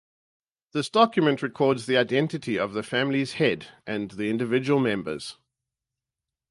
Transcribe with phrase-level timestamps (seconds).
[0.71, 5.37] This document records the identity of the family's head and the individual members.